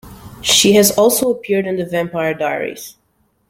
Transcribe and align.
She 0.41 0.73
has 0.77 0.89
also 0.97 1.29
appeared 1.29 1.67
in 1.67 1.75
"The 1.77 1.85
Vampire 1.85 2.33
Diaries". 2.33 2.95